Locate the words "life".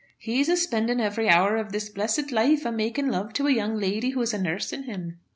2.31-2.65